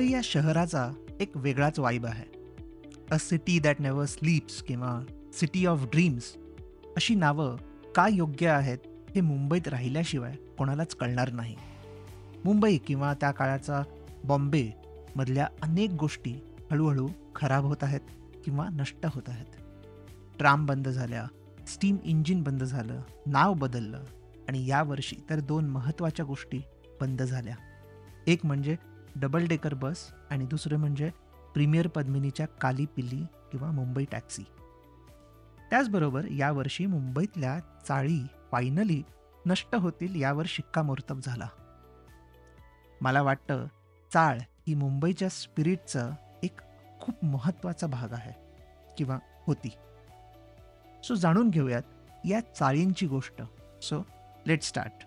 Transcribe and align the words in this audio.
मुंबई 0.00 0.12
या 0.12 0.20
शहराचा 0.24 0.90
एक 1.20 1.36
वेगळाच 1.36 1.78
वाईब 1.78 2.06
आहे. 2.06 2.24
A 3.10 3.18
city 3.18 3.58
that 3.58 3.80
never 3.80 4.04
sleeps 4.04 4.62
किंवा 4.62 5.00
सिटी 5.32 5.66
ऑफ 5.66 5.84
ड्रीम्स 5.84 6.32
अशी 6.96 7.14
नावं 7.14 7.56
का 7.94 8.08
योग्य 8.08 8.48
आहेत 8.48 8.78
हे 9.14 9.20
मुंबईत 9.20 9.68
राहिल्याशिवाय 9.68 10.36
कोणालाच 10.58 10.94
कळणार 10.94 11.32
नाही. 11.32 11.56
मुंबई 12.44 12.78
किंवा 12.78 13.14
त्या 13.14 13.30
काळाचा 13.30 13.82
बॉम्बे 14.24 14.70
मधल्या 15.16 15.48
अनेक 15.62 15.90
गोष्टी 15.90 16.34
हळूहळू 16.70 17.08
खराब 17.34 17.64
होत 17.64 17.82
आहेत 17.82 18.00
किंवा 18.44 18.68
नष्ट 18.68 19.06
होत 19.06 19.28
आहेत. 19.28 19.52
ट्राम 20.38 20.66
बंद 20.66 20.88
झाल्या 20.88 21.26
स्टीम 21.68 21.96
इंजिन 22.04 22.42
बंद 22.42 22.64
झालं 22.64 23.00
नाव 23.26 23.54
बदललं 23.54 24.04
आणि 24.48 24.66
यावर्षी 24.66 25.16
तर 25.30 25.40
दोन 25.40 25.68
महत्त्वाच्या 25.68 26.24
गोष्टी 26.24 26.60
बंद 27.00 27.22
झाल्या. 27.22 27.56
एक 28.26 28.46
म्हणजे 28.46 28.76
डबल 29.16 29.46
डेकर 29.46 29.74
बस 29.74 30.12
आणि 30.30 30.46
दुसरं 30.46 30.76
म्हणजे 30.76 31.10
प्रीमियर 31.54 31.88
पद्मिनीच्या 31.88 32.46
काली 32.46 32.86
पिल्ली 32.86 33.24
किंवा 33.52 33.70
मुंबई 33.70 34.04
टॅक्सी. 34.04 34.42
त्याचबरोबर 35.70 36.24
यावर्षी 36.24 36.86
मुंबईतल्या 36.86 37.60
चाळी 37.88 38.26
फायनली 38.52 39.02
नष्ट 39.46 39.74
होतील 39.74 40.20
यावर 40.20 40.44
शिक्कामोर्तब 40.46 41.20
झाला. 41.24 41.48
मला 43.00 43.22
वाटतं 43.22 43.66
चाळ 44.12 44.38
ही 44.40 44.74
मुंबईच्या 44.74 45.28
स्पिरिटचा 45.28 46.10
एक 46.42 46.60
खूप 47.00 47.24
महत्त्वाचा 47.24 47.86
भाग 47.86 48.12
आहे 48.12 48.32
किंवा 48.98 49.18
होती. 49.46 49.72
सो 51.04 51.14
जाणून 51.14 51.50
घेऊयात 51.50 51.82
या 52.24 52.40
चाळींची 52.40 53.06
गोष्ट. 53.06 53.42
So 53.82 54.06
let 54.46 54.62
start. 54.62 55.06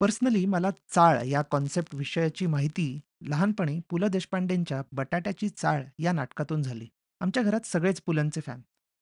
personally 0.00 0.44
मला 0.46 0.70
चाळ 0.88 1.18
या 1.26 1.40
कॉन्सेप्ट 1.42 1.94
विषयाची 1.94 2.46
माहिती 2.46 2.86
लहानपणी 3.28 3.78
पु 3.90 3.98
ल 3.98 4.06
देशपांडेंच्या 4.08 4.82
बटाट्याची 4.92 5.48
चाळ 5.48 5.82
या 5.98 6.12
नाटकातून 6.12 6.62
झाली. 6.62 6.86
आमच्या 7.20 7.42
घरात 7.42 7.66
सगळेच 7.66 8.00
पुलंचे 8.00 8.40
फॅन 8.40 8.60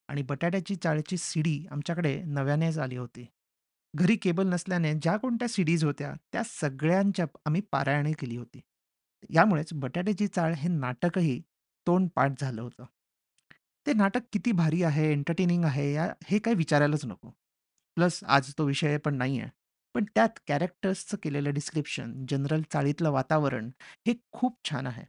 आणि 0.09 0.23
बटाट्याची 0.23 0.75
चाळची 0.77 1.17
सीडी 1.17 1.65
आमच्याकडे 1.71 2.15
नव्यानेच 2.27 2.79
आली 2.79 2.97
होती. 2.97 3.27
घरी 3.95 4.17
केबल 4.17 4.47
नसल्याने 4.47 4.93
ज्या 4.95 5.17
कोणत्या 5.17 5.49
सीडीज 5.49 5.85
होत्या 5.85 6.13
त्या 6.33 6.43
सगळ्यांच्या 6.47 7.27
आम्ही 7.47 7.61
पारायणे 7.73 8.13
केली 8.13 8.37
होती. 8.37 8.61
यामुळेच 9.31 9.73
बटाट्याची 9.75 10.27
चाळ 10.27 10.55
हे 10.55 10.69
नाटकही 10.69 11.41
तोंडपाठ 11.87 12.41
झालं 12.41 12.61
होतं. 12.63 12.85
ते 13.87 13.93
नाटक 13.93 14.23
किती 14.33 14.53
भारी 14.53 14.83
आहे 14.83 15.11
एंटरटेनिंग 15.13 15.65
आहे 15.65 15.93
या 15.93 16.13
हे 16.27 16.39
काही 16.39 16.57
विचारायलाच 16.57 17.05
नको. 17.05 17.31
प्लस 17.97 18.23
आज 18.27 18.53
तो 18.59 18.65
विषय 18.65 18.97
पण 18.99 19.15
नाही 19.15 19.41
आहे 19.41 19.51
पण 19.95 20.05
त्यात 20.15 20.39
कॅरेक्टर्सचं 20.47 21.17
केलेलं 21.23 21.55
डिस्क्रिप्शन 21.55 22.13
जनरल 22.29 22.63
चाळीतलं 22.73 23.11
वातावरण 23.11 23.71
हे 24.07 24.15
खूप 24.33 24.59
छान 24.65 24.87
आहे. 24.87 25.05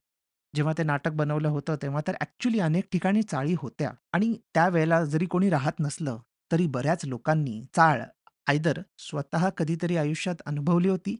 जेव्हा 0.54 0.74
ते 0.78 0.84
नाटक 0.84 1.12
बनवलं 1.12 1.48
होतं 1.48 1.76
तेव्हा 1.82 2.02
तर 2.08 2.16
ॲक्च्युली 2.22 2.60
अनेक 2.60 2.88
ठिकाणी 2.92 3.24
चाळी 3.24 3.56
होत्या. 3.58 3.92
आणि 4.14 4.34
त्यावेळेला 4.54 5.04
जरी 5.06 5.26
कोणी 5.26 5.50
राहत 5.50 5.80
नसलं 5.80 6.18
तरी 6.52 6.68
बऱ्याच 6.68 7.06
लोकांनी 7.06 7.62
चाळ 7.76 8.02
आयदर 8.48 8.82
स्वतः 8.98 9.50
कधीतरी 9.58 9.98
आयुष्यात 9.98 10.42
अनुभवली 10.46 10.90
होती 10.90 11.16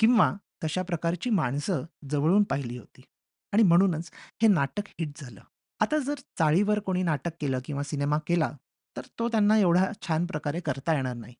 किंवा 0.00 0.32
तशा 0.64 0.82
प्रकारची 0.82 1.30
माणसं 1.30 1.84
जवळून 2.10 2.42
पाहिली 2.42 2.78
होती. 2.78 3.02
आणि 3.52 3.62
म्हणूनच 3.62 4.10
हे 4.42 4.48
नाटक 4.48 4.88
हिट 4.88 5.18
झालं. 5.18 5.40
आता 5.80 5.98
जर 5.98 6.20
चाळीवर 6.38 6.78
कोणी 6.78 7.02
नाटक 7.02 7.32
केलं 7.40 7.58
किंवा 7.64 7.82
सिनेमा 7.82 8.18
केला 8.26 8.50
तर 8.96 9.06
तो 9.18 9.28
त्यांना 9.28 9.58
एवढा 9.58 9.90
छान 10.02 10.26
प्रकारे 10.26 10.60
करता 10.60 10.94
येणार 10.94 11.14
नाही. 11.14 11.34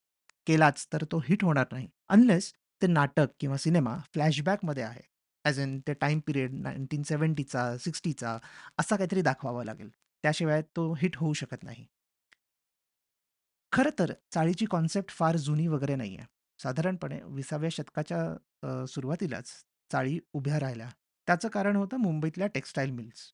केलाच 0.47 0.87
तर 0.93 1.05
तो 1.13 1.19
हिट 1.29 1.45
होणार 1.45 1.67
नाही. 1.73 1.89
अनलेस 2.09 2.53
ते 2.83 2.87
नाटक 2.87 3.29
किंवा 3.41 3.57
सिनेमा 3.57 3.97
फ्लॅशबॅकमध्ये 4.15 4.83
आहे. 4.83 5.03
ॲज 5.45 5.59
इन 5.61 5.79
ते 5.89 5.93
टाईम 5.95 6.21
पिरियड 6.27 6.53
नाईन्टीन 6.63 7.03
सेवन्टीचा 7.03 7.77
सिक्स्टीचा 7.79 8.39
असा 8.81 8.97
काहीतरी 8.97 9.23
दाखवावा 9.23 9.65
लागेल. 9.65 9.91
त्याशिवाय 10.25 10.63
तो 10.77 10.93
हिट 11.01 11.17
होऊ 11.17 11.33
शकत 11.35 11.63
नाही. 11.65 11.87
खरं 13.73 13.91
तर 13.99 14.13
चाळीची 14.33 14.67
कॉन्सेप्ट 14.71 15.11
फार 15.11 15.37
जुनी 15.37 15.67
वगैरे 15.69 15.95
नाही 15.97 16.17
आहे 16.17 16.27
साधारणपणे 16.61 17.19
विसाव्या 17.27 17.71
शतकाच्या 17.73 18.87
सुरुवातीलाच 18.89 19.51
चाळी 19.91 20.19
उभ्या 20.35 20.61
राहिल्या. 20.61 20.89
त्याचं 21.29 21.49
कारण 21.49 21.77
होतं 21.77 21.97
मुंबईतल्या 21.97 22.47
टेक्स्टाईल 22.55 22.91
मिल्स 22.91 23.31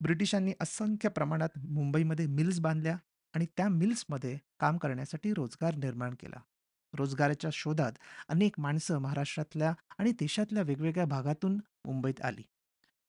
ब्रिटिशांनी 0.00 0.52
असंख्य 0.60 1.08
प्रमाणात 1.08 1.58
मुंबईमध्ये 1.68 2.26
मिल्स 2.28 2.58
बांधल्या. 2.60 2.96
आणि 3.34 3.46
त्या 3.56 3.68
मिल्समध्ये 3.68 4.38
काम 4.60 4.78
करण्यासाठी 4.78 5.32
रोजगार 5.32 5.74
निर्माण 5.74 6.14
केला. 6.14 6.40
रोजगाराच्या 6.94 7.50
शोधात 7.52 7.92
अनेक 8.28 8.60
माणसं 8.60 8.98
महाराष्ट्रातल्या 8.98 9.74
आणि 9.98 10.12
देशातल्या 10.12 10.62
वेगवेगळ्या 10.62 11.04
भागातून 11.04 11.60
मुंबईत 11.84 12.20
आली. 12.20 12.42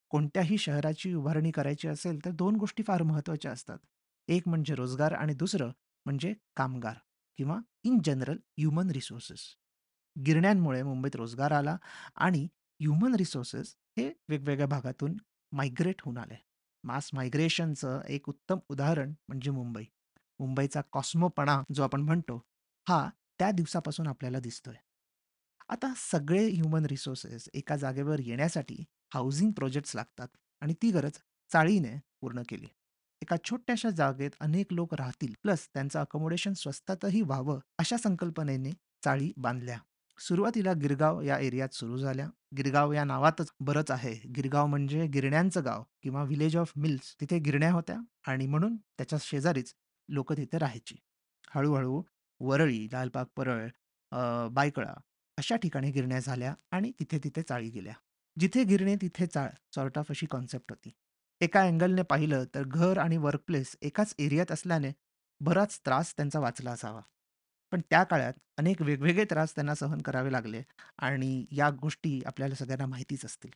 कोणत्याही 0.09 0.57
शहराची 0.57 1.13
उभारणी 1.13 1.51
करायची 1.51 1.87
असेल 1.87 2.25
तर 2.25 2.31
दोन 2.31 2.55
गोष्टी 2.55 2.83
फार 2.83 3.03
महत्त्वाच्या 3.03 3.51
असतात. 3.51 3.77
एक 4.27 4.47
म्हणजे 4.47 4.75
रोजगार 4.75 5.11
आणि 5.11 5.33
दुसरं 5.33 5.71
म्हणजे 6.05 6.33
कामगार 6.55 6.95
किंवा 7.37 7.59
इन 7.83 7.97
जनरल 8.05 8.37
ह्युमन 8.57 8.91
रिसोर्सेस. 8.91 9.39
गिरण्यांमुळे 10.25 10.83
मुंबईत 10.83 11.15
रोजगार 11.15 11.51
आला 11.51 11.77
आणि 12.15 12.47
ह्युमन 12.79 13.15
रिसोर्सेस 13.15 13.75
हे 13.97 14.13
वेगवेगळ्या 14.29 14.67
भागातून 14.67 15.17
मायग्रेट 15.51 16.01
होऊन 16.01 16.17
आले. 16.17 16.35
मास 16.83 17.09
मायग्रेशनचं 17.13 18.01
एक 18.09 18.29
उत्तम 18.29 18.59
उदाहरण 18.69 19.13
म्हणजे 19.27 19.51
मुंबई. 19.51 19.83
मुंबईचा 20.41 20.81
कॉस्मोपणा 20.91 21.61
जो 21.75 21.83
आपण 21.83 22.01
म्हणतो 22.01 22.41
हा 22.87 23.09
त्या 23.39 23.51
दिवसापासून 23.51 24.07
आपल्याला 24.07 24.39
दिसतोय. 24.39 24.75
आता 25.69 25.93
सगळे 25.97 26.47
ह्युमन 26.49 26.85
रिसोर्सेस 26.85 27.49
एका 27.53 27.75
जागेवर 27.75 28.19
येण्यासाठी 28.19 28.83
हाऊसिंग 29.13 29.51
प्रोजेक्ट्स 29.51 29.95
लागतात 29.95 30.27
आणि 30.61 30.73
ती 30.73 30.91
गरज 30.91 31.11
चाळीने 31.51 31.97
पूर्ण 32.21 32.41
केली. 32.49 32.67
एका 33.21 33.35
छोट्याशा 33.43 33.89
जागेत 33.89 34.31
अनेक 34.39 34.73
लोक 34.73 34.93
राहतील 34.93 35.33
प्लस 35.43 35.67
त्यांचं 35.73 35.99
अकोमोडेशन 35.99 36.53
स्वस्तातही 36.53 37.21
व्हावं 37.21 37.59
अशा 37.79 37.97
संकल्पनेने 37.97 38.71
चाळी 39.03 39.31
बांधल्या. 39.37 39.77
सुरुवातीला 40.19 40.73
गिरगाव 40.73 41.21
या 41.21 41.39
एरियात 41.39 41.73
सुरू 41.73 41.97
झाल्या. 41.97 42.27
गिरगाव 42.57 42.91
या 42.93 43.03
नावातच 43.03 43.51
बरंच 43.59 43.91
आहे. 43.91 44.13
गिरगाव 44.35 44.65
म्हणजे 44.65 45.07
गिरण्यांचं 45.07 45.65
गाव 45.65 45.83
किंवा 46.03 46.23
विलेज 46.23 46.57
ऑफ 46.57 46.71
मिल्स 46.75 47.15
तिथे 47.21 47.39
गिरण्या 47.39 47.71
होत्या 47.71 47.97
आणि 48.27 48.47
म्हणून 48.47 48.75
त्याच्या 48.77 49.19
शेजारीच 49.21 49.73
लोक 50.11 50.33
तिथे 50.33 50.57
राहायची. 50.57 50.95
हळूहळू 51.55 52.01
वरळी 52.41 52.87
लालबाग 52.93 53.25
परळ 53.35 53.67
बायकळा 54.53 54.93
अशा 55.37 55.55
ठिकाणी 55.55 55.91
गिरण्या 55.91 56.19
झाल्या 56.19 56.53
आणि 56.71 56.91
तिथे 56.99 57.19
तिथे 57.23 57.41
चाळी 57.41 57.69
गेल्या. 57.69 57.93
जिथे 58.37 58.63
गिरणे 58.63 58.95
तिथे 59.01 59.25
चाळ 59.27 59.49
सॉर्ट 59.75 59.97
ऑफ 59.97 60.09
अशी 60.09 60.25
कॉन्सेप्ट 60.25 60.71
होती. 60.71 60.91
एका 61.41 61.61
अँगलने 61.61 62.01
पाहिलं 62.03 62.43
तर 62.55 62.63
घर 62.63 62.97
आणि 62.97 63.17
वर्कप्लेस 63.17 63.75
एकाच 63.81 64.13
एरियात 64.19 64.51
असल्याने 64.51 64.91
बराच 65.41 65.79
त्रास 65.85 66.13
त्यांचा 66.17 66.39
वाचला 66.39 66.71
असावा. 66.71 67.01
पण 67.71 67.81
त्या 67.89 68.03
काळात 68.03 68.33
अनेक 68.57 68.81
वेगवेगळे 68.81 69.25
त्रास 69.25 69.55
त्यांना 69.55 69.75
सहन 69.75 70.01
करावे 70.01 70.31
लागले 70.31 70.61
आणि 70.97 71.45
या 71.51 71.69
गोष्टी 71.81 72.21
आपल्याला 72.25 72.55
सगळ्यांना 72.55 72.85
माहितीच 72.85 73.25
असतील. 73.25 73.51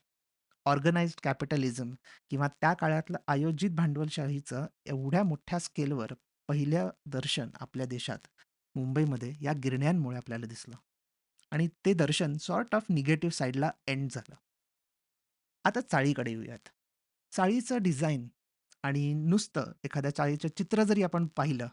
ऑर्गनाइज्ड 0.66 1.20
कॅपिटलिझम 1.24 1.92
किंवा 2.30 2.48
त्या 2.62 2.74
काळातलं 2.74 3.18
आयोजित 3.28 3.72
भांडवलशाहीचं 3.72 4.66
एवढ्या 4.86 5.24
मोठ्या 5.24 5.60
स्केलवर 5.60 6.14
पहिलं 6.50 6.90
दर्शन 7.06 7.50
आपल्या 7.60 7.86
देशात 7.86 8.28
मुंबईमध्ये 8.76 9.36
या 9.42 9.54
गिरण्यांमुळे 9.54 10.18
आपल्याला 10.18 10.46
दिसलं. 10.46 10.76
आणि 11.52 11.68
ते 11.68 11.94
दर्शन 11.94 12.38
सॉर्ट 12.38 12.76
ऑफ 12.76 12.86
निगेटिव्ह 12.90 13.34
साईडला 13.34 13.72
एंड 13.88 14.12
झालं. 14.12 14.36
आता 15.66 15.82
चाळीकडे 15.82 16.32
येऊयात. 16.32 16.70
चाळीचं 17.32 17.78
डिझाईन 17.82 18.28
आणि 18.84 19.14
नुसतं 19.14 19.72
एखाद्या 19.84 20.16
चाळीचं 20.16 20.48
चित्र 20.48 20.84
जरी 20.84 21.04
आपण 21.04 21.28
पाहिलं 21.28 21.68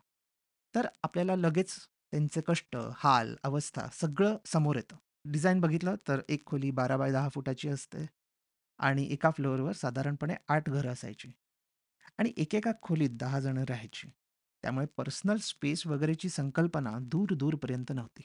तर 0.75 0.87
आपल्याला 1.03 1.37
लगेच 1.37 1.77
त्यांचे 1.81 2.41
कष्ट 2.47 2.77
हाल 2.97 3.37
अवस्था 3.43 3.89
सगळं 3.93 4.37
समोर 4.47 4.77
येतं. 4.77 4.97
डिझाईन 5.25 5.61
बघितलं 5.61 5.95
तर 6.09 6.21
एक 6.29 6.47
खोली 6.47 6.71
बारा 6.71 6.97
बाय 6.97 7.13
दहा 7.13 7.29
फुटाची 7.29 7.69
असते 7.69 8.07
आणि 8.79 9.07
एका 9.11 9.31
फ्लोअरवर 9.31 9.73
साधारणपणे 9.73 10.35
आठ 10.49 10.71
घरं 10.71 10.93
असायची. 10.93 11.33
आणि 12.19 12.33
एकेका 12.37 12.73
खोलीत 12.83 13.11
दहा 13.13 13.41
जणं 13.41 13.65
राहायची. 13.65 14.11
त्यामुळे 14.63 14.87
पर्सनल 14.97 15.37
स्पेस 15.37 15.87
वगैरेची 15.87 16.29
संकल्पना 16.29 16.99
दूर-दूरपर्यंत 17.03 17.93
नव्हती. 17.93 18.23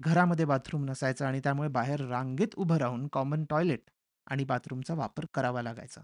घरामध्ये 0.00 0.44
बाथरूम 0.44 0.84
नसायचं 0.84 1.26
आणि 1.26 1.40
त्यामुळे 1.40 1.68
बाहेर 1.68 2.00
रांगेत 2.00 2.48
उभं 2.56 2.76
राहून 2.76 3.08
कॉमन 3.08 3.44
टॉयलेट 3.44 3.90
आणि 4.26 4.44
बाथरूमचा 4.44 4.94
वापर 4.94 5.24
करावा 5.34 5.62
लागायचा. 5.62 6.00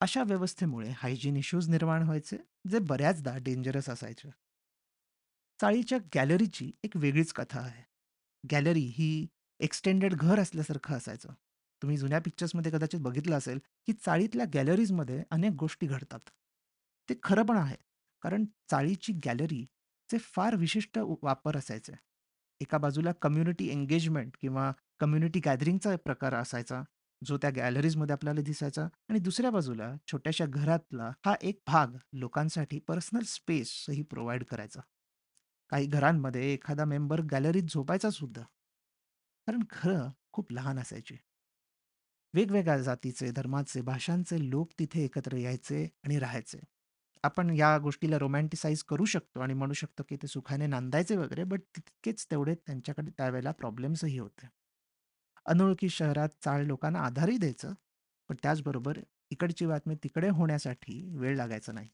अशा 0.00 0.22
व्यवस्थेमुळे 0.22 0.92
हायजीन 0.96 1.36
इश्यूज 1.36 1.68
निर्माण 1.68 2.02
व्हायचे, 2.02 2.36
जे 2.70 2.78
बऱ्याचदा 2.78 3.36
डेंजरस 3.36 3.88
असायचे. 3.88 4.30
चाळीच्या 5.60 5.98
गॅलरीची 6.14 6.72
एक 6.84 6.96
वेगळीच 6.96 7.32
कथा 7.32 7.60
आहे. 7.60 7.82
गॅलरी 8.52 8.80
ही 8.80 9.26
एक्सटेंडेड 9.60 10.14
घर 10.14 10.38
असल्यासारखं 10.40 10.96
असायचं. 10.96 11.28
तुम्ही 11.82 11.96
जुन्या 11.96 12.18
पिक्चर्समध्ये 12.18 12.72
कदाचित 12.72 13.00
बघितलं 13.00 13.36
असेल, 13.36 13.58
की 13.86 13.92
चाळीतल्या 13.92 14.46
गॅलरीजमध्ये 14.54 15.22
अनेक 15.30 15.52
गोष्टी 15.52 15.86
घडतात. 15.86 16.20
ते 17.08 17.14
खरं 17.22 17.42
पण 17.42 17.56
आहे. 17.56 17.76
कारण 18.22 18.44
चाळीची 18.70 19.12
गॅलरीचे 19.12 20.18
फार 20.18 20.56
विशिष्ट 20.56 20.98
वापर 21.22 21.56
असायचे. 21.56 21.92
एका 22.60 22.78
बाजूला 22.78 23.12
कम्युनिटी 23.12 23.68
एंगेजमेंट 23.68 24.36
किंवा 24.40 24.72
कम्युनिटी 25.00 25.40
गॅदरिंगचा 25.40 25.96
प्रकार 25.96 26.34
असायचा, 26.34 26.82
जो 27.24 27.36
त्या 27.36 27.50
गॅलरीजमध्ये 27.50 28.12
आपल्याला 28.12 28.40
दिसायचा 28.40 28.88
आणि 29.08 29.18
दुसऱ्या 29.18 29.50
बाजूला 29.50 29.94
छोट्याशा 30.06 30.44
घरातला 30.46 31.10
हा 31.26 31.34
एक 31.42 31.60
भाग 31.66 31.96
लोकांसाठी 32.12 32.78
पर्सनल 32.78 33.22
स्पेसही 33.22 34.02
प्रोव्हाईड 34.02 34.44
करायचा. 34.44 34.80
काही 35.68 35.86
घरांमध्ये 35.86 36.52
एखादा 36.52 36.84
मेंबर 36.84 37.20
गॅलरीत 37.20 37.62
झोपायचा 37.62 38.10
सुद्धा. 38.10 38.42
कारण 39.46 39.60
घरं 39.70 40.10
खूप 40.32 40.52
लहान 40.52 40.78
असायची. 40.78 41.16
वेगवेगळ्या 42.34 42.78
जातीचे, 42.78 43.30
धर्माचे, 43.30 43.80
भाषांचे 43.80 44.50
लोक 44.50 44.70
तिथे 44.78 45.04
एकत्र 45.04 45.36
यायचे 45.36 45.88
आणि 46.04 46.18
राहायचे. 46.18 46.58
आपण 47.24 47.50
या 47.50 47.78
गोष्टीला 47.78 48.18
रोमॅन्टिसाइज 48.18 48.82
करू 48.82 49.04
शकतो 49.04 49.40
आणि 49.40 49.54
म्हणू 49.54 49.72
शकतो, 49.72 50.02
की 50.08 50.16
ते 50.16 50.26
सुखाने 50.26 50.66
नांदायचे 50.66 51.16
वगैरे, 51.16 51.44
बट 51.44 51.60
तितकेच 51.76 52.26
तेवढे 52.30 52.54
त्यांच्याकडे 52.54 53.10
त्यावेळेला 53.10 53.50
प्रॉब्लेम्सही 53.50 54.18
होते. 54.18 54.48
अनोळखी 55.46 55.88
शहरात 55.88 56.28
चाळ 56.44 56.62
लोकांना 56.62 56.98
आधारही 56.98 57.38
द्यायचं, 57.38 57.72
पण 58.28 58.36
त्याचबरोबर 58.42 58.98
इकडची 59.30 59.66
बातमी 59.66 59.94
तिकडे 59.94 60.28
होण्यासाठी 60.28 61.08
वेळ 61.16 61.36
लागायचा 61.36 61.72
नाही. 61.72 61.88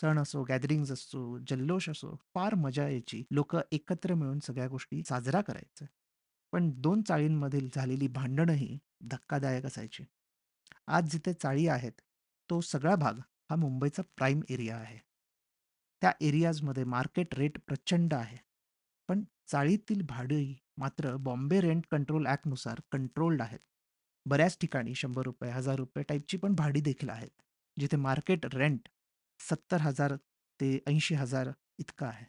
सण 0.00 0.18
असो, 0.18 0.42
गॅदरिंग्ज 0.42 0.92
असो, 0.92 1.38
जल्लोष 1.38 1.88
असो, 1.90 2.16
फार 2.34 2.54
मजा 2.54 2.82
यायची. 2.82 3.24
लोक 3.30 3.56
एकत्र 3.72 4.14
मिळून 4.14 4.38
सगळ्या 4.38 4.68
गोष्टी 4.68 5.02
साजरा 5.02 5.40
करायचं 5.40 5.86
पण 6.52 6.70
दोन 6.74 7.02
चाळींमधील 7.02 7.68
झालेली 7.74 8.08
भांडणंही 8.08 8.78
धक्कादायक 9.00 9.66
असायची. 9.66 10.04
आज 10.86 11.10
जिथे 11.10 11.32
चाळी 11.32 11.66
आहेत, 11.68 11.92
तो 12.50 12.60
सगळा 12.60 12.94
भाग 12.94 13.14
हा 13.50 13.56
मुंबईचा 13.56 14.02
प्राईम 14.16 14.40
एरिया 14.50 14.76
आहे. 14.76 14.98
त्या 16.02 16.12
एरियाजमध्ये 16.20 16.84
मार्केट 16.84 17.34
रेट 17.34 17.58
प्रचंड 17.66 18.14
आहे. 18.14 18.36
पण 19.08 19.24
चाळीतील 19.48 20.02
भाडी 20.02 20.54
मात्र 20.76 21.16
बॉम्बे 21.16 21.60
रेंट 21.60 21.86
कंट्रोल 21.90 22.26
ॲक्टनुसार 22.26 22.80
कंट्रोल्ड 22.92 23.42
आहेत. 23.42 23.58
बऱ्याच 24.26 24.58
ठिकाणी 24.60 24.94
शंभर 24.94 25.22
रुपये 25.22 25.50
हजार 25.50 25.76
रुपये 25.76 26.04
टाईपची 26.04 26.36
पण 26.36 26.54
भाडी 26.54 26.80
देखील 26.80 27.08
आहेत. 27.08 27.30
जिथे 27.78 27.96
मार्केट 27.96 28.46
रेंट 28.46 28.88
सत्तर 29.40 29.80
हजार 29.80 30.16
ते 30.60 30.78
ऐंशी 30.86 31.14
हजार 31.14 31.50
इतकं 31.78 32.06
आहे. 32.06 32.24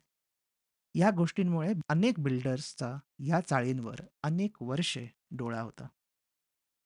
या 0.96 1.12
गोष्टींमुळे 1.12 1.74
अनेक 1.90 2.20
बिल्डर्सचा 2.20 2.98
या 3.20 3.40
चाळींवर 3.40 4.02
अनेक 4.24 4.62
वर्षे 4.62 5.08
डोळा 5.32 5.62
होता. 5.62 5.88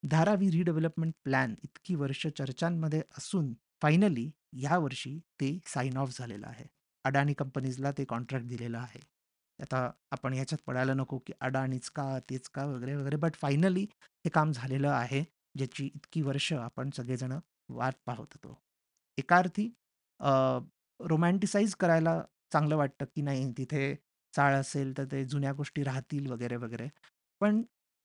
धारावी 0.02 0.50
रिडेव्हलपमेंट 0.50 1.14
प्लॅन 1.24 1.54
इतकी 1.62 1.94
वर्ष 1.94 2.26
चर्चांमध्ये 2.26 3.02
असून 3.18 3.54
फायनली 3.82 4.30
यावर्षी 4.58 5.18
ते 5.40 5.58
साइन 5.66 5.96
ऑफ 5.96 6.18
झालेलं 6.18 6.46
आहे. 6.46 6.66
अडाणी 7.04 7.34
कंपनीजला 7.34 7.90
ते 7.92 8.04
कॉन्ट्रॅक्ट 8.04 8.46
दिलेलं 8.46 8.78
आहे. 8.78 9.00
आता 9.58 9.90
आपण 10.12 10.32
ह्याच्यात 10.32 10.58
पडायला 10.66 10.94
नको, 10.94 11.18
की 11.18 11.32
अडाणीच 11.40 11.88
का, 11.90 12.18
तेच 12.30 12.48
का 12.48 12.64
वगैरे, 12.66 12.94
वगैरे. 12.96 13.16
बट 13.16 13.34
फायनली 13.36 13.82
हे 14.24 14.30
काम 14.30 14.52
झालेलं 14.52 14.88
आहे, 14.90 15.22
ज्याची 15.54 15.86
इतकी 15.86 16.22
वर्ष 16.22 16.52
आपण 16.54 16.90
सगळेजण 16.90 17.32
वाट 17.70 17.94
पाहत 18.06 18.34
होतो. 18.34 18.58
एका 19.18 19.36
अर्थी 19.36 19.70
अ, 20.20 20.30
करायला 21.74 22.20
चांगलं 22.52 22.76
वाटतं, 22.76 23.04
की 23.06 23.22
नाही 23.22 23.50
तिथे 23.52 23.94
चाळ 24.34 24.54
असेल, 24.54 24.96
तर 24.98 25.04
ते 25.04 25.24
जुन्या 25.24 25.52
गोष्टी 25.52 25.82
राहतील 25.84 26.26
वगैरे, 26.26 26.56
वगैरे. 26.56 26.88
पण 27.40 27.62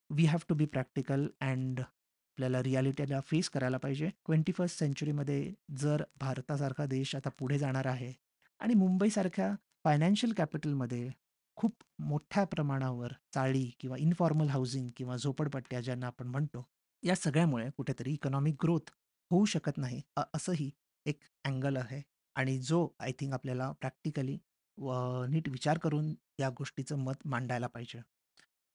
we 0.10 0.26
have 0.26 0.40
to 0.50 0.56
be 0.56 0.66
practical 0.68 1.28
and 1.42 1.82
आपल्याला 2.32 2.62
रियालिटीला 2.64 3.20
फेस 3.22 3.50
करायला 3.50 3.78
पाहिजे. 3.78 4.10
21st 4.26 4.80
सेंचुरीमध्ये 4.80 5.54
जर 5.78 6.04
भारतासारखा 6.20 6.86
देश 6.86 7.16
आता 7.16 7.30
पुढे 7.40 7.58
जाणार 7.60 7.86
आहे 7.86 8.12
आणि 8.60 8.74
मुंबईसारख्या 8.74 9.54
फायनान्शियल 9.86 10.34
कॅपिटलमध्ये 10.38 11.10
खूप 11.58 11.74
मोठ्या 12.02 12.44
प्रमाणावर 12.44 13.14
चाळी 13.34 13.66
किंवा 13.80 13.98
इनफॉर्मल 14.00 14.48
हाऊसिंग 14.50 14.90
किंवा 14.98 15.16
झोपडपट्ट्या 15.18 15.82
ज्यांना 15.82 16.08
आपण 16.08 16.28
म्हणतो, 16.28 16.64
या 17.04 17.16
सगळ्यामुळे 17.16 17.70
कुठेतरी 17.78 18.14
इकॉनॉमिक 18.14 18.56
ग्रोथ 18.64 18.90
होऊ 19.32 19.46
शकत 19.46 19.78
नाही, 19.78 20.02
असंही 20.34 20.70
एक 21.06 21.20
अँगल 21.46 21.78
आहे 21.78 22.02
आणि 22.36 22.58
जो 22.60 22.88
आय 23.00 23.12
थिंक 23.20 23.34
आपल्याला 23.34 23.72
प्रॅक्टिकली 23.72 24.38
व 24.78 24.94
नीट 25.30 25.50
विचार 25.50 25.78
करून 25.78 26.14
या 26.40 26.50
गोष्टीचं 26.58 26.98
मत 27.00 27.26
मांडायला 27.26 27.68
पाहिजे. 27.68 28.00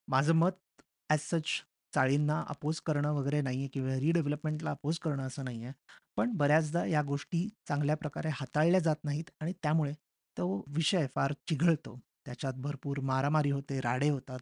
माझं 0.08 0.34
मत 0.34 0.82
ॲज 1.10 1.20
सच 1.20 1.60
चाळींना 1.96 2.42
अपोज 2.48 2.80
करणं 2.82 3.12
वगैरे 3.14 3.40
नाहीये 3.42 3.68
किंवा 3.68 3.98
रिडेव्हलपमेंटला 4.00 4.70
अपोज 4.72 4.98
करणं 5.00 5.26
असं 5.26 5.44
नाहीये. 5.44 5.72
पण 6.16 6.32
बऱ्याचदा 6.36 6.84
या 6.86 7.02
गोष्टी 7.04 7.48
चांगल्या 7.68 7.96
प्रकारे 7.96 8.28
हाताळल्या 8.32 8.80
जात 8.80 9.04
नाहीत 9.04 9.30
आणि 9.40 9.52
त्यामुळे 9.54 9.92
तो 10.36 10.48
विषय 10.68 11.06
फार 11.14 11.32
चिघळतो. 11.48 11.98
त्याच्यात 12.26 12.54
भरपूर 12.58 13.00
मारामारी 13.02 13.50
होते, 13.50 13.80
राडे 13.80 14.08
होतात. 14.10 14.38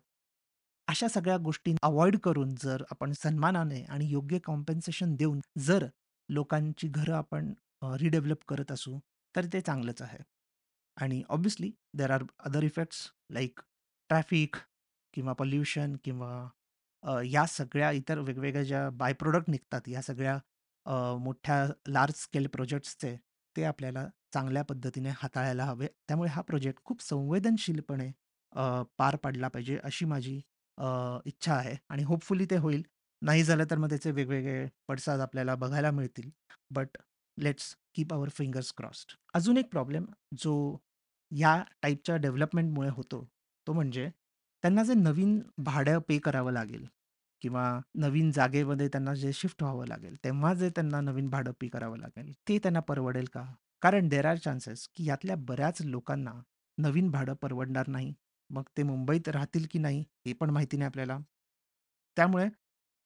अशा 0.89 1.09
सगळ्या 1.09 1.37
गोष्टी 1.39 1.75
अव्हॉइड 1.83 2.17
करून 2.19 2.55
जर 2.61 2.83
आपण 2.91 3.13
सन्मानाने 3.13 3.83
आणि 3.85 4.07
योग्य 4.11 4.39
कॉम्पेन्सेशन 4.39 5.15
देऊन 5.17 5.41
जर 5.59 5.87
लोकांची 6.29 6.89
घरं 6.89 7.15
आपण 7.15 7.53
अ, 7.83 7.97
रिडेव्हलप 8.01 8.45
करत 8.49 8.73
असू, 8.73 8.99
तर 9.35 9.47
ते 9.53 9.61
चांगलंच 9.61 10.03
आहे. 10.03 10.19
आणि 10.97 11.23
obviously 11.29 11.71
there 11.95 12.11
are 12.11 12.23
other 12.41 12.63
effects 12.63 13.07
like 13.31 13.61
traffic 14.11 14.57
किंवा 15.15 15.33
पोल्युशन 15.33 15.97
किंवा 16.05 16.31
अ, 17.05 17.21
या 17.25 17.45
सगळ्या 17.49 17.91
इतर 17.93 18.19
वेगवेगळ्या 18.21 18.63
ज्या 18.65 18.89
बाय 18.93 19.13
प्रॉडक्ट 19.15 19.51
निघतात, 19.51 19.89
या 19.89 20.03
सगळ्या 20.03 20.39
अ, 20.87 20.93
मोठ्या 21.19 21.65
लार्ज 21.89 22.15
स्केल 22.17 22.47
प्रोजेक्ट्सचे 22.49 23.17
ते 23.57 23.63
आपल्याला 23.65 24.07
चांगल्या 24.33 24.63
पद्धतीने 24.65 25.11
हाताळायला 25.17 25.65
हवे. 25.65 25.87
त्यामुळे 26.09 26.31
हा 26.31 26.41
प्रोजेक्ट 26.43 26.81
खूप 26.85 27.03
संवेदनशीलपणे 27.03 28.11
अ, 28.53 28.83
पार 28.99 29.17
पाडला 29.17 29.49
पाहिजे, 29.49 29.79
अशी 29.85 30.05
माझी 30.07 30.41
अ, 30.79 30.85
इच्छा 31.27 31.55
आहे 31.55 31.75
आणि 31.91 32.03
होपफुली 32.05 32.45
ते 32.47 32.57
होईल. 32.59 32.83
नाही 33.23 33.43
झालं 33.45 33.65
तर 33.71 33.79
मग 33.79 33.89
त्याचे 33.89 34.11
वेगवेगळे 34.11 34.67
पडसाद 34.89 35.21
आपल्याला 35.21 35.55
बघायला 35.55 35.91
मिळतील. 35.91 36.31
But 36.71 36.97
let's 37.39 37.75
keep 37.95 38.13
our 38.15 38.29
fingers 38.31 38.73
crossed. 38.77 39.13
अजून 39.35 39.57
एक 39.57 39.71
प्रॉब्लेम 39.71 40.05
जो 40.39 40.55
या 41.31 41.57
टाइपच्या 41.83 42.17
डेव्हलपमेंटमुळे 42.17 42.89
होतो, 42.91 43.25
तो 43.67 43.73
म्हणजे 43.73 44.09
त्यांना 44.65 44.83
जे 44.85 44.95
नवीन 44.95 45.41
भाडं 45.59 45.99
पे 46.01 46.19
करावं 46.19 46.53
लागेल 46.53 46.85
किंवा 47.45 47.81
नवीन 47.95 48.31
जागेमध्ये 48.31 48.89
त्यांना 48.89 49.15
जे 49.15 49.33
शिफ्ट 49.33 49.63
व्हावं 49.63 49.87
लागेल, 49.87 50.17
तेव्हा 50.25 50.55
जे 50.55 50.71
त्यांना 50.71 51.01
नवीन 51.01 51.29
भाडं 51.31 51.53
पे 51.53 51.69
करावं 51.69 51.99
लागेल, 51.99 52.33
ते 52.49 52.59
त्यांना 52.59 52.81
परवडेल 52.81 53.25
का? 53.25 53.45
कारण 53.83 54.09
देर 54.09 54.27
आर 54.27 54.37
चान्सेस 54.37 54.89
की 54.95 55.05
यातल्या 55.09 55.37
बऱ्याच 55.37 55.83
लोकांना 55.83 56.33
नवीन 56.79 57.11
भाडं 57.11 57.35
परवडणार 57.35 57.89
नाही. 57.89 58.15
मग 58.51 58.63
ते 58.77 58.83
मुंबईत 58.83 59.29
राहतील 59.29 59.67
की 59.71 59.79
नाही, 59.79 60.05
हे 60.27 60.33
पण 60.33 60.51
माहिती 60.51 60.77
नाही 60.77 60.87
आपल्याला. 60.87 61.19
त्यामुळे 62.17 62.49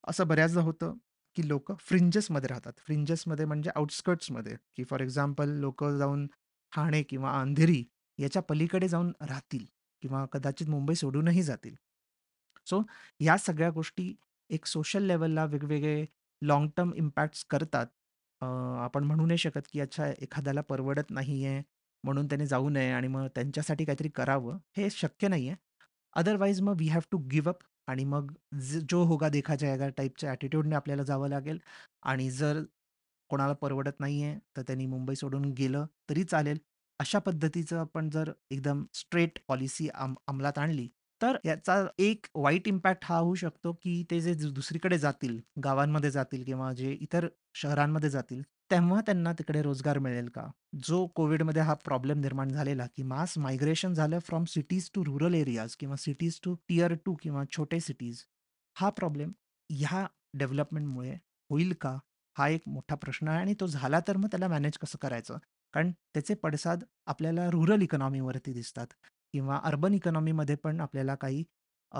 असं 0.07 0.27
बऱ्याचदा 0.27 0.61
होतं, 0.61 0.93
की 1.35 1.47
लोक 1.47 1.71
फ्रिंजेसमध्ये 1.79 2.47
राहतात. 2.47 2.73
फ्रिंजेसमध्ये 2.77 3.45
म्हणजे 3.45 3.71
आउटस्कर्ट्समध्ये, 3.75 4.55
की 4.75 4.83
फॉर 4.83 5.01
एक्झाम्पल 5.01 5.49
लोक 5.49 5.83
जाऊन 5.83 6.27
ठाणे 6.75 7.03
किंवा 7.03 7.41
अंधेरी 7.41 7.83
याच्या 8.17 8.41
पलीकडे 8.41 8.87
जाऊन 8.87 9.11
राहतील 9.21 9.65
किंवा 10.01 10.25
कदाचित 10.25 10.69
मुंबई 10.69 10.95
सोडूनही 10.95 11.43
जातील. 11.43 11.75
सो 12.65 12.81
या 13.19 13.37
सगळ्या 13.37 13.69
गोष्टी 13.69 14.15
एक 14.49 14.65
सोशल 14.65 15.03
लेवलला 15.03 15.45
वेगवेगळे 15.45 16.05
लाँग 16.41 16.67
टर्म 16.77 16.91
इम्पॅक्ट्स 16.95 17.43
करतात. 17.49 17.87
अ, 18.41 18.45
आपण 18.79 19.03
म्हणू 19.03 19.25
नाही 19.25 19.37
शकत, 19.37 19.61
की 19.69 19.79
अच्छा 19.79 20.07
एखाद्याला 20.19 20.61
परवडत 20.63 21.11
नाहीये, 21.11 21.61
म्हणून 22.03 22.27
त्याने 22.27 22.45
जाऊ 22.47 22.69
नये 22.69 22.91
आणि 22.91 23.07
मग 23.07 23.27
त्यांच्यासाठी 23.35 23.85
काहीतरी 23.85 24.09
करावं, 24.11 24.57
हे 24.77 24.89
शक्य 24.91 25.27
नाहीये. 25.27 25.55
अदरवाईज 26.13 26.61
मग 26.61 26.75
we 26.79 26.87
have 26.87 27.01
to 27.11 27.17
give 27.31 27.49
up 27.49 27.59
आणि 27.87 28.03
मग 28.05 28.31
ज 28.61 28.79
जो 28.89 29.03
होगा 29.03 29.29
देखा 29.29 29.55
जाएगा 29.55 29.87
टाइपच्या 29.89 30.29
ॲटिट्यूडने 30.31 30.75
आपल्याला 30.75 31.03
जावं 31.03 31.29
लागेल 31.29 31.59
आणि 32.03 32.29
जर 32.31 32.61
कोणाला 33.29 33.53
परवडत 33.55 33.99
नाहीये, 33.99 34.37
तर 34.57 34.61
त्यांनी 34.61 34.85
मुंबई 34.87 35.15
सोडून 35.15 35.45
गेलं 35.53 35.85
तरी 36.09 36.23
चालेल. 36.23 36.57
अशा 36.99 37.19
पद्धतीचं 37.19 37.77
आपण 37.79 38.09
जर 38.09 38.31
एकदम 38.51 38.83
स्ट्रेट 38.93 39.39
पॉलिसी 39.47 39.87
आम 39.95 40.15
अंमलात 40.27 40.57
आणली, 40.57 40.87
तर 41.21 41.37
याचा 41.45 41.75
एक 41.99 42.27
वाईट 42.35 42.67
इम्पॅक्ट 42.67 43.05
हा 43.05 43.17
होऊ 43.17 43.33
शकतो, 43.35 43.71
की 43.73 44.03
ते 44.11 44.19
जे 44.21 44.33
दुसरीकडे 44.51 44.97
जातील, 44.97 45.39
गावांमध्ये 45.63 46.11
जातील 46.11 46.43
किंवा 46.43 46.71
जे 46.73 46.91
इतर 47.01 47.27
शहरांमध्ये 47.55 48.09
जातील, 48.09 48.41
तेव्हा 48.71 48.99
त्यांना 49.01 49.31
तिकडे 49.33 49.61
रोजगार 49.61 49.99
मिळेल 49.99 50.27
का? 50.29 50.45
जो 50.87 51.05
कोविडमध्ये 51.15 51.61
हा 51.61 51.73
प्रॉब्लेम 51.85 52.19
निर्माण 52.19 52.49
झालेला, 52.49 52.85
की 52.95 53.03
मास 53.03 53.37
मायग्रेशन 53.37 53.93
झालं 53.93 54.19
from 54.19 54.43
cities 54.45 54.89
to 54.95 55.05
rural 55.05 55.33
areas 55.33 55.75
किंवा 55.75 55.95
सिटीज 55.95 56.39
टू 56.43 56.53
टियर 56.69 56.93
2 57.05 57.15
किंवा 57.21 57.43
छोटे 57.51 57.79
सिटीज. 57.79 58.23
हा 58.75 58.89
प्रॉब्लेम 58.89 59.31
ह्या 59.69 60.05
डेव्हलपमेंटमुळे 60.33 61.13
होईल 61.49 61.73
का? 61.81 61.97
हा 62.35 62.47
एक 62.49 62.61
मोठा 62.67 62.95
प्रश्न 62.95 63.27
आहे 63.27 63.39
आणि 63.39 63.53
तो 63.59 63.67
झाला 63.67 63.99
तर 64.07 64.17
मग 64.17 64.27
त्याला 64.31 64.47
मॅनेज 64.47 64.77
कसं 64.77 64.97
करायचं? 65.01 65.37
कारण 65.73 65.91
त्याचे 65.91 66.33
पडसाद 66.35 66.83
आपल्याला 67.07 67.49
रुरल 67.51 67.81
इकॉनॉमीवरती 67.81 68.53
दिसतात 68.53 68.87
किंवा 69.33 69.57
अर्बन 69.63 69.93
इकॉनॉमीमध्ये 69.93 70.55
पण 70.57 70.81
आपल्याला 70.81 71.15
काही 71.17 71.43
अ, 71.91 71.99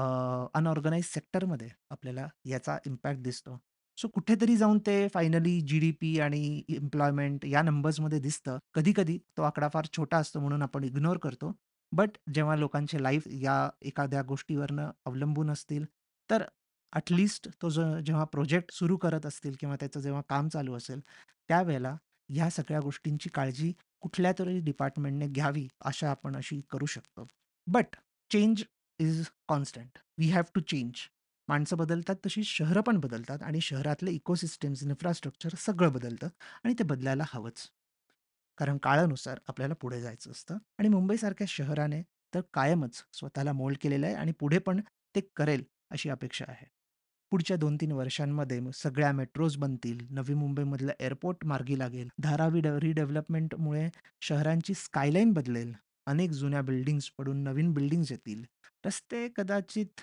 सेक्टरमध्ये 1.04 1.68
आपल्याला 1.92 2.28
याचा 2.46 2.78
इम्पॅक्ट 2.86 3.22
दिसतो. 3.22 3.58
सो 3.98 4.08
कुठेतरी 4.10 4.56
जाऊन 4.58 4.78
ते 4.80 5.08
फायनली 5.08 5.60
जी-डी-पी 5.62 6.20
आणि 6.20 6.42
एम्प्लॉयमेंट 6.70 7.46
या 7.46 7.62
नंबर्समध्ये 7.62 8.20
दिसतं. 8.20 8.58
कधी-कधी 8.74 9.18
तो 9.38 9.42
आकडा 9.44 9.68
फार 9.70 9.86
छोटा 9.94 10.18
असतो 10.18 10.40
म्हणून 10.40 10.62
आपण 10.62 10.84
इग्नोर 10.84 11.18
करतो. 11.18 11.52
बट 11.92 12.18
जेव्हा 12.34 12.56
लोकांचे 12.56 13.02
लाईफ 13.04 13.28
या 13.34 13.56
एखाद्या 13.82 14.22
गोष्टीवरनं 14.24 14.92
अवलंबून 15.06 15.50
असतील, 15.50 15.86
तर 16.30 16.44
ॲट 16.94 17.12
तो 17.62 17.70
जो 17.70 17.84
जेव्हा 18.02 18.24
प्रोजेक्ट 18.26 18.72
सुरू 18.74 18.98
करत 18.98 19.26
असतील 19.26 19.56
किंवा 19.60 19.76
त्याचं 19.76 20.00
जेव्हा 20.00 20.22
काम 20.30 20.48
चालू 20.50 20.74
असेल, 20.74 21.00
त्यावेळेला 21.50 21.96
ह्या 22.30 22.50
सगळ्या 22.50 22.80
गोष्टींची 22.80 23.30
काळजी 23.30 23.72
कुठल्यातरी 24.02 24.60
डिपार्टमेंटने 24.60 25.28
घ्यावी, 25.28 25.68
अशा 25.82 26.12
आपण 26.12 26.36
अशी 26.36 26.62
करू 26.70 26.86
शकतो. 26.86 27.28
But 27.68 27.96
change 28.32 28.64
is 29.00 29.30
constant. 29.48 29.98
We 30.18 30.30
have 30.30 30.44
to 30.56 30.62
change. 30.62 30.94
माणसं 31.48 31.78
बदलतात 31.78 32.16
तशी 32.26 32.44
शहरं 32.44 32.82
पण 32.82 32.98
बदलतात 32.98 33.44
आणि 33.44 33.62
शहरातले 33.62 34.12
इकोसिस्टम्स, 34.12 34.84
इन्फ्रास्ट्रक्चर 34.84 35.50
सगळं 35.58 35.92
बदलतं 35.92 36.28
आणि 36.64 36.74
ते 36.80 36.84
बदलायला 36.84 37.24
हवंच. 37.28 37.72
कारण 38.58 38.78
काळानुसार 38.78 39.40
आपल्याला 39.48 39.74
पुढे 39.74 40.02
जायचं 40.02 40.32
असतं 40.32 40.58
आणि 40.78 40.90
मुंबईसारख्या 40.90 41.48
शहराने 41.48 42.02
तर 42.36 42.42
कायमच 42.54 43.06
स्वतःला 43.14 43.54
मोल्ड 43.54 43.78
केलेलं 43.82 44.06
आहे 44.06 44.16
आणि 44.16 44.32
पुढे 44.32 44.60
पण 44.60 44.82
ते 45.16 45.22
करेल 45.36 45.64
अशी 45.90 46.10
अपेक्षा 46.10 46.46
आहे. 46.48 46.66
पुढच्या 47.32 47.58
2-3 47.58 47.92
वर्षांमध्ये 47.92 48.60
सगळ्या 48.74 49.12
मेट्रोज 49.12 49.58
बनतील, 49.58 50.06
नवी 50.10 50.34
मुंबईमधलं 50.34 50.92
एअरपोर्ट 51.00 51.46
मार्गी 51.46 51.78
लागेल, 51.80 52.08
धारावी 52.20 52.62
रिडेव्हलपमेंटमुळे 52.62 53.88
शहरांची 54.22 54.74
स्कायलाईन 54.74 55.34
बदलेल, 55.34 55.74
अनेक 56.08 56.32
जुन्या 56.32 56.62
बिल्डिंग्स 56.62 57.10
पडून 57.18 57.44
नवीन 57.44 57.72
बिल्डिंग्स 57.74 58.12
येतील, 58.12 58.44
रस्ते 58.86 59.28
कदाचित 59.36 60.02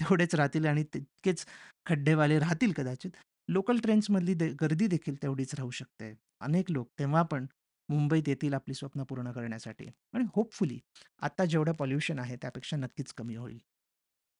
तेवढेच 0.00 0.34
राहतील 0.34 0.66
आणि 0.66 0.82
तितकेच 0.94 1.44
खड्डेवाले 1.86 2.38
राहतील 2.38 2.72
कदाचित. 2.72 3.10
लोकल 3.48 3.78
ट्रेन्समधली 3.78 4.34
दे 4.34 4.48
गर्दी 4.60 4.86
देखील 4.86 5.22
तेवढीच 5.22 5.54
राहू 5.54 5.70
शकते. 5.70 6.12
अनेक 6.40 6.70
लोक 6.70 6.88
तेव्हा 6.98 7.22
पण 7.22 7.46
मुंबईत 7.88 8.28
येतील 8.28 8.54
आपली 8.54 8.74
स्वप्न 8.74 9.02
पूर्ण 9.02 9.32
करण्यासाठी 9.32 9.86
आणि 10.14 10.24
होपफुली 10.34 10.78
आता 11.22 11.44
जेवढं 11.44 11.72
पॉल्युशन 11.72 12.18
आहे 12.18 12.36
त्यापेक्षा 12.36 12.76
नक्कीच 12.76 13.12
कमी 13.12 13.36
होईल. 13.36 13.58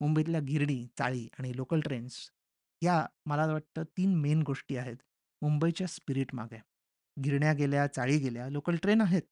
मुंबईतल्या 0.00 0.41
गिरणी, 0.41 0.87
चाळी 0.99 1.29
आणि 1.38 1.57
लोकल 1.57 1.81
ट्रेन्स 1.81 2.19
या 2.83 3.05
मला 3.26 3.47
वाटतं 3.53 3.85
तीन 3.97 4.15
मेन 4.21 4.43
गोष्टी 4.43 4.76
आहेत 4.76 4.97
मुंबईच्या 5.43 5.87
स्पिरिट 5.87 6.35
मागे. 6.35 6.59
गिरण्या 7.17 7.53
गेल्या, 7.53 7.87
चाळी 7.87 8.19
गेल्या, 8.19 8.49
लोकल 8.50 8.76
ट्रेन 8.83 9.00
आहेत, 9.00 9.23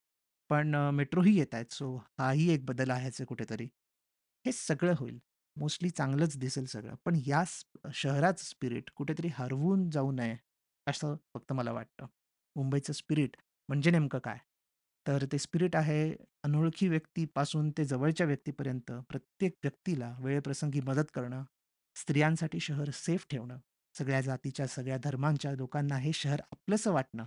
पण 0.49 0.75
मेट्रोही 0.93 1.37
येत 1.37 1.53
आहेत. 1.53 1.71
सो 1.73 1.95
हाही 2.19 2.49
एक 2.53 2.65
बदल 2.65 2.89
आहेच 2.91 3.15
आहे 3.19 3.25
कुठेतरी. 3.25 3.65
हे 4.45 4.51
सगळं 4.51 4.93
होईल. 4.99 5.19
मोस्टली 5.57 5.89
चांगलंच 5.89 6.37
दिसेल 6.39 6.65
सगळं. 6.65 6.95
पण 7.05 7.15
या 7.27 7.43
शहराचं 7.93 8.43
स्पिरिट 8.45 8.89
कुठेतरी 8.95 9.27
हरवून 9.33 9.89
जाऊ 9.89 10.11
नये, 10.11 10.35
असं 10.87 11.15
फक्त 11.33 11.53
मला 11.53 11.71
वाटतं. 11.71 12.05
मुंबईचं 12.55 12.93
स्पिरिट 12.93 13.37
म्हणजे 13.69 13.91
नेमकं 13.91 14.19
काय? 14.19 14.37
तर 15.05 15.25
ते 15.31 15.37
स्पिरिट 15.37 15.75
आहे 15.75 15.99
अनोळखी 16.45 16.87
व्यक्तीपासून 16.87 17.69
ते 17.71 17.85
जवळच्या 17.85 18.25
व्यक्तीपर्यंत 18.27 18.91
प्रत्येक 19.09 19.53
व्यक्तीला 19.63 20.15
वेळेप्रसंगी 20.19 20.79
मदत 20.79 21.11
करणं, 21.13 21.43
स्त्रियांसाठी 21.95 22.59
शहर 22.59 22.89
सेफ 22.93 23.25
ठेवणं, 23.29 23.57
सगळ्या 23.93 24.21
जातीच्या, 24.21 24.67
सगळ्या 24.67 24.97
धर्मांच्या 25.03 25.51
लोकांना 25.51 25.95
हे 25.95 26.13
शहर 26.13 26.41
आपलंसं 26.51 26.91
वाटणं 26.91 27.25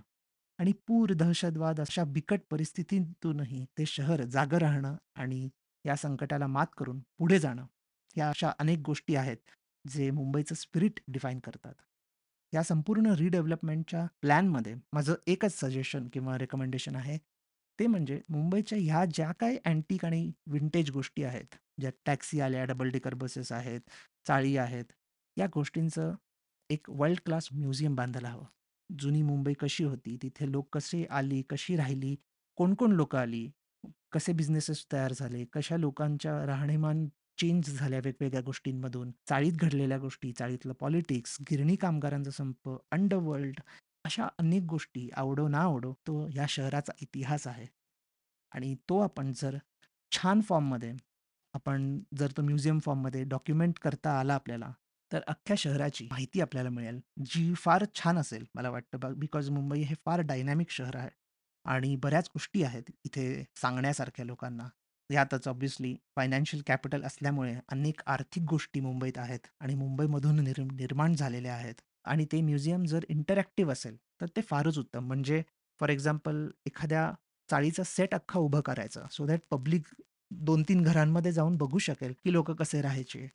आणि 0.59 0.71
पूर, 0.87 1.13
दहशतवाद 1.13 1.79
अशा 1.81 2.03
बिकट 2.03 2.39
परिस्थितीतूनही 2.49 3.65
ते 3.77 3.85
शहर 3.85 4.23
जागं 4.23 4.57
राहणं 4.57 4.95
आणि 5.15 5.49
या 5.85 5.95
संकटाला 5.95 6.47
मात 6.47 6.67
करून 6.77 6.99
पुढे 6.99 7.39
जाणं. 7.39 7.65
या 8.17 8.29
अशा 8.29 8.51
अनेक 8.59 8.79
गोष्टी 8.79 9.15
आहेत, 9.15 9.37
जे 9.87 10.11
मुंबईचं 10.11 10.55
स्पिरिट 10.55 10.99
डिफाईन 11.07 11.39
करतात. 11.39 11.73
या 12.53 12.63
संपूर्ण 12.63 13.05
रिडेव्हलपमेंटच्या 13.05 14.05
प्लॅनमध्ये 14.21 14.75
माझं 14.93 15.15
एकच 15.27 15.59
सजेशन 15.59 16.07
किंवा 16.07 16.37
रेकमेंडेशन 16.37 16.95
आहे. 16.95 17.17
ते 17.79 17.87
म्हणजे 17.87 18.21
मुंबईच्या 18.29 18.77
ह्या 18.81 19.05
ज्या 19.05 19.31
काही 19.31 19.57
अँटिक 19.65 20.05
आणि 20.05 20.31
विंटेज 20.47 20.91
गोष्टी 20.91 21.23
आहेत, 21.23 21.55
ज्या 21.81 21.91
टॅक्सी 22.05 22.39
आल्या, 22.39 22.65
डबल 22.65 22.89
डेकर 22.89 23.13
बसेस 23.13 23.51
आहेत, 23.51 23.81
चाळी 24.27 24.57
आहेत, 24.57 24.85
या 25.37 25.47
गोष्टींचं 25.53 26.13
एक 26.69 26.89
वर्ल्ड 26.89 27.19
क्लास 27.25 27.49
म्युझियम 27.51 27.95
बांधायला 27.95 28.29
हवं. 28.29 28.45
जुनी 28.89 29.21
मुंबई 29.21 29.53
कशी 29.53 29.83
होती, 29.83 30.17
तिथे 30.21 30.51
लोक 30.51 30.67
कसे 30.73 31.05
आली, 31.09 31.41
कशी 31.49 31.75
राहिली, 31.75 32.15
कोण-कोण 32.57 32.91
लोक 32.91 33.15
आली, 33.15 33.49
कसे 34.11 34.33
बिझनेसेस 34.33 34.85
तयार 34.93 35.13
झाले, 35.13 35.45
कशा 35.53 35.77
लोकांच्या 35.77 36.45
राहणीमान 36.45 37.07
चेंज 37.37 37.69
झाल्या 37.77 37.99
वेगवेगळ्या 38.03 38.41
गोष्टींमधून, 38.41 39.11
चाळीत 39.29 39.53
घडलेल्या 39.53 39.97
गोष्टी, 39.97 40.31
चाळीतलं 40.31 40.73
पॉलिटिक्स, 40.73 41.37
गिरणी 41.41 41.75
कामगारांचा 41.75 42.31
संप, 42.31 42.69
अंडरवर्ल्ड 42.91 43.59
अशा 44.05 44.27
अनेक 44.39 44.63
गोष्टी 44.63 45.09
आवडो 45.13 45.47
ना 45.47 45.59
आवडो, 45.59 45.93
तो 46.07 46.27
या 46.35 46.45
शहराचा 46.49 46.93
इतिहास 47.01 47.47
आहे. 47.47 47.65
आणि 48.51 48.75
तो 48.89 48.99
आपण 48.99 49.31
जर 49.35 49.57
छान 50.11 50.41
फॉर्ममध्ये 50.41 50.93
आपण 51.53 51.99
जर 52.17 52.31
तो 52.37 52.41
म्युझियम 52.41 52.79
फॉर्ममध्ये 52.79 53.23
डॉक्युमेंट 53.23 53.79
करता 53.79 54.19
आला 54.19 54.33
आपल्याला, 54.35 54.71
तर 55.11 55.21
अख्ख्या 55.27 55.55
शहराची 55.57 56.07
माहिती 56.11 56.41
आपल्याला 56.41 56.69
मिळेल, 56.69 56.99
जी 57.25 57.53
फार 57.53 57.85
छान 57.95 58.17
असेल 58.17 58.45
मला 58.55 58.69
वाटतं. 58.69 59.13
बिकॉज 59.19 59.49
मुंबई 59.49 59.81
हे 59.81 59.95
फार 60.05 60.21
डायनॅमिक 60.21 60.69
शहर 60.69 60.95
आहे 60.95 61.09
आणि 61.65 61.95
बऱ्याच 61.95 62.29
गोष्टी 62.33 62.63
आहेत 62.63 62.91
इथे 63.05 63.43
सांगण्यासारख्या 63.55 64.25
लोकांना. 64.25 64.67
यातच 65.09 65.47
ऑब्व्हियसली 65.47 65.95
फायनान्शियल 66.15 66.63
कॅपिटल 66.67 67.03
असल्यामुळे 67.03 67.55
अनेक 67.69 68.01
आर्थिक 68.05 68.43
गोष्टी 68.43 68.79
मुंबईत 68.79 69.17
आहेत 69.17 69.47
आणि 69.59 69.75
मुंबईमधून 69.75 70.39
निर्माण 70.39 71.13
झालेल्या 71.13 71.53
आहेत 71.55 71.81
आणि 72.05 72.25
ते 72.31 72.41
म्युझियम 72.41 72.83
जर 72.85 73.05
इंटरॅक्टिव्ह 73.09 73.71
असेल, 73.71 73.97
तर 74.21 74.27
ते 74.35 74.41
फारच 74.41 74.77
उत्तम. 74.77 75.05
म्हणजे 75.07 75.41
फॉर 75.81 75.89
एक्झाम्पल 75.89 76.47
एखाद्या 76.65 77.11
चाळीचा 77.49 77.83
सेट 77.85 78.15
अख्खा 78.15 78.39
उभं 78.39 78.61
करायचं, 78.61 79.05
सो 79.11 79.25
दॅट 79.25 79.39
पब्लिक 79.51 79.87
2-3 80.31 80.81
घरांमध्ये 80.83 81.31
जाऊन 81.31 81.55
बघू 81.57 81.77
शकेल, 81.79 82.13
की 82.15 82.33
लोकं 82.33 82.55
कसे 82.55 82.81
राहायचे. 82.81 83.27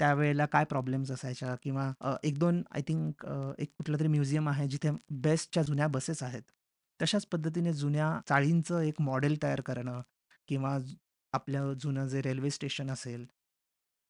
त्यावेळेला 0.00 0.44
काय 0.46 0.64
प्रॉब्लेम्स 0.64 1.10
असायच्या 1.10 1.54
किंवा 1.62 1.90
एक 2.24 2.38
2 2.38 2.62
आय 2.72 2.82
थिंक 2.88 3.24
एक 3.58 3.70
कुठलंतरी 3.78 4.08
म्युझियम 4.08 4.48
आहे, 4.48 4.66
जिथे 4.68 4.90
बेस्टच्या 5.12 5.62
जुन्या 5.62 5.86
बसेस 5.88 6.22
आहेत. 6.22 6.42
तशाच 7.00 7.26
पद्धतीने 7.26 7.72
जुन्या 7.72 8.18
चाळींचं 8.28 8.80
एक 8.80 9.00
मॉडेल 9.00 9.36
तयार 9.42 9.60
करणं 9.60 10.00
किंवा 10.48 10.76
आपलं 11.32 11.72
जुनं 11.74 12.06
जे 12.08 12.20
रेल्वे 12.22 12.50
स्टेशन 12.50 12.90
असेल, 12.90 13.24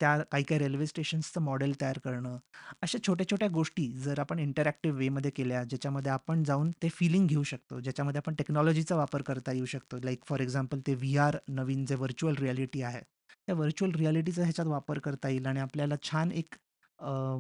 त्या 0.00 0.16
काही-काही 0.30 0.58
रेल्वे 0.58 0.86
स्टेशन्सचं 0.86 1.40
मॉडेल 1.42 1.72
तयार 1.80 1.98
करणं, 2.04 2.36
अशा 2.82 2.98
छोट्या-छोट्या 3.06 3.48
गोष्टी 3.48 3.86
जर 3.96 4.18
आपण 4.20 4.38
इंटरॅक्टिव्ह 4.38 4.98
वेमध्ये 4.98 5.30
केल्या, 5.30 5.62
ज्याच्यामध्ये 5.64 6.12
आपण 6.12 6.42
जाऊन 6.44 6.70
ते 6.82 6.88
फीलिंग 6.90 7.26
घेऊ 7.26 7.42
शकतो, 7.44 7.80
ज्याच्यामध्ये 7.80 8.18
आपण 8.18 8.34
टेक्नॉलॉजीचा 8.34 8.96
वापर 8.96 9.22
करता 9.22 9.52
येऊ 9.52 9.64
शकतो. 9.66 9.98
लाईक 10.04 10.24
फॉर 10.26 10.40
एक्झाम्पल 10.40 10.80
ते 10.86 10.94
व्ही-आर 10.94 11.36
नवीन 11.50 11.84
जे 11.86 11.94
व्हर्च्युअल 11.94 12.36
रिॲलिटी 12.36 12.82
आहे, 12.82 13.00
त्या 13.46 13.54
व्हर्च्युअल 13.54 13.92
रिॲलिटीचा 13.94 14.42
ह्याच्यात 14.42 14.66
वापर 14.68 14.98
करता 14.98 15.28
येईल 15.28 15.46
आणि 15.46 15.60
आपल्याला 15.60 15.94
छान 16.02 16.32
एक 16.32 16.54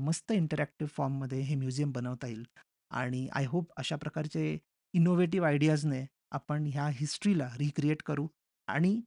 मस्त 0.00 0.32
इंटरॅक्टिव्ह 0.32 0.90
फॉर्ममध्ये 0.96 1.40
हे 1.40 1.54
म्युझियम 1.54 1.92
बनवता 1.92 2.26
येईल 2.26 2.44
आणि 2.90 3.26
आय 3.32 3.44
होप 3.46 3.72
अशा 3.76 3.96
प्रकारचे 3.96 4.56
इनोव्हेटिव्ह 4.94 5.46
आयडियाजने 5.46 6.04
आपण 6.32 6.66
ह्या 6.66 6.86
हिस्ट्रीला 6.92 7.48
रिक्रिएट 7.58 8.02
करू 8.02 8.26
आणि 8.68 9.00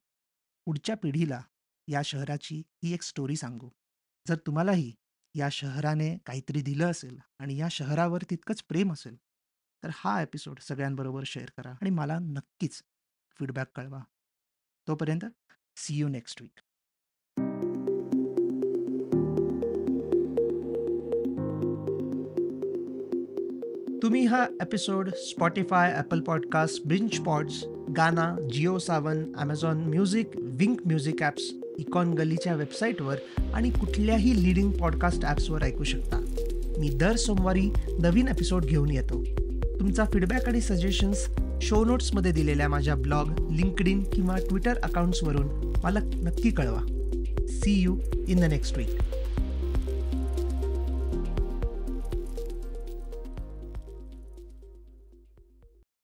पुढच्या 0.67 0.95
पिढीला 0.97 1.41
या 1.87 2.01
शहराची 2.01 2.61
ही 2.83 2.93
एक 2.93 3.01
स्टोरी 3.01 3.35
सांगू. 3.35 3.69
जर 4.27 4.35
तुम्हालाही 4.35 4.93
या 5.35 5.49
शहराने 5.49 6.17
काहीतरी 6.25 6.61
दिलं 6.61 6.91
असेल 6.91 7.19
आणि 7.39 7.57
या 7.57 7.67
शहरावर 7.71 8.21
तितकंच 8.29 8.63
प्रेम 8.63 8.93
असेल, 8.93 9.15
तर 9.83 9.89
हा 9.93 10.21
एपिसोड 10.21 10.59
सगळ्यांबरोबर 10.59 11.23
शेअर 11.25 11.49
करा 11.57 11.71
आणि 11.71 11.89
मला 11.89 12.19
नक्कीच 12.19 12.83
फीडबॅक 13.39 13.67
कळवा. 13.75 13.99
तोपर्यंत 14.87 15.25
सी 15.75 15.95
यू 15.95 16.07
नेक्स्ट 16.07 16.41
वीक. 16.41 16.59
तुम्ही 24.03 24.25
हा 24.25 24.47
episode 24.61 25.09
Spotify 25.09 25.93
Apple 25.93 26.21
podcast, 26.21 26.87
ब्रिंच 26.87 27.19
pods, 27.19 27.63
Gaana, 27.97 28.35
Jio 28.53 28.77
Saavn, 28.77 29.35
Amazon 29.35 29.77
music, 29.77 30.27
Wink 30.35 30.81
music 30.85 31.23
apps 31.23 31.43
icon 31.79 32.13
गलीच्या 32.13 32.55
वेबसाईटवर 32.55 33.15
आणि 33.53 33.69
कुठल्याही 33.69 34.43
लिडिंग 34.43 34.71
पॉडकास्ट 34.71 35.25
ॲप्सवर 35.25 35.63
ऐकू 35.63 35.83
शकता. 35.83 36.25
मी 36.79 36.89
दर 36.89 37.15
सोमवारी 37.15 37.69
नवीन 37.99 38.27
एपिसोड 38.27 38.65
घेऊन 38.65 38.91
येतो. 38.91 39.23
तुमचा 39.79 40.05
फीडबॅक 40.05 40.47
आणि 40.47 40.61
सजेशन्स 40.61 41.27
शो 41.61 41.85
नोट्समध्ये 41.85 42.31
दिलेल्या 42.31 42.67
माझ्या 42.67 42.95
ब्लॉग 42.95 43.51
लिंकड 43.51 43.87
इन 43.87 44.03
किंवा 44.03 44.35
ट्विटर 44.49 44.77
अकाउंट्सवरून 44.77 45.73
मला 45.83 45.99
नक्की 45.99 46.51
कळवा. 46.51 46.81
See 47.47 47.81
you 47.81 47.97
in 48.27 48.39
the 48.39 48.43
next 48.43 48.77
week 48.77 48.87